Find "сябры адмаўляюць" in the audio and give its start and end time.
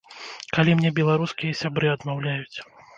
1.63-2.57